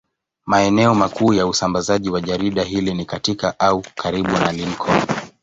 Maeneo 0.45 0.95
makuu 0.95 1.33
ya 1.33 1.47
usambazaji 1.47 2.09
wa 2.09 2.21
jarida 2.21 2.63
hili 2.63 2.93
ni 2.93 3.05
katika 3.05 3.59
au 3.59 3.83
karibu 3.95 4.31
na 4.31 4.51
Lincoln. 4.51 5.01